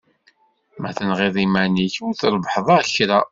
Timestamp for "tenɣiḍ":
0.97-1.35